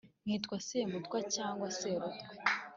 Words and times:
nkitwa 0.23 0.57
semutwa 0.67 1.17
cyangwa 1.35 1.67
serutwe 1.77 2.25